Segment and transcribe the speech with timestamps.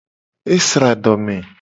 [0.55, 1.37] Esra adome.